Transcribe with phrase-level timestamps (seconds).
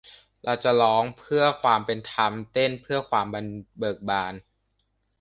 [0.43, 3.25] เราจะร้องเพื่อความเป็นธรรม เต้นเพื่อความ
[3.77, 4.33] เบิกบาน!